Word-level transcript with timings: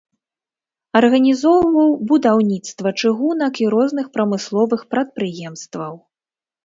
Арганізоўваў 0.99 1.91
будаўніцтва 2.11 2.93
чыгунак 3.01 3.53
і 3.67 3.71
розных 3.75 4.05
прамысловых 4.17 4.81
прадпрыемстваў. 4.95 5.93